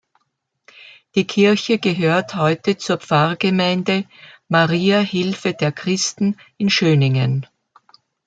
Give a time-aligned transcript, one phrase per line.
[1.13, 4.05] Die Kirche gehört heute zur Pfarrgemeinde
[4.47, 7.45] "Maria Hilfe der Christen" in Schöningen.